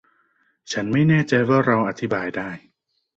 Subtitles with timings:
[0.71, 2.49] ฉันไม่แน่ใจว่าเราอธิบายได้